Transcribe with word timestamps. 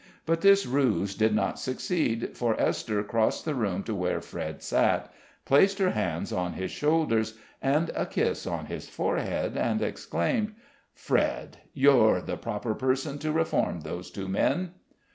But 0.25 0.41
this 0.41 0.65
ruse 0.65 1.13
did 1.13 1.35
not 1.35 1.59
succeed, 1.59 2.31
for 2.35 2.59
Esther 2.59 3.03
crossed 3.03 3.45
the 3.45 3.53
room 3.53 3.83
to 3.83 3.93
where 3.93 4.19
Fred 4.19 4.63
sat, 4.63 5.13
placed 5.45 5.77
her 5.77 5.91
hands 5.91 6.33
on 6.33 6.53
his 6.53 6.71
shoulders, 6.71 7.35
and 7.61 7.91
a 7.93 8.07
kiss 8.07 8.47
on 8.47 8.65
his 8.65 8.89
forehead, 8.89 9.55
and 9.55 9.79
exclaimed: 9.83 10.55
"Fred, 10.95 11.57
you're 11.75 12.19
the 12.19 12.35
proper 12.35 12.73
person 12.73 13.19
to 13.19 13.31
reform 13.31 13.81
those 13.81 14.09
two 14.09 14.27
men!" 14.27 14.71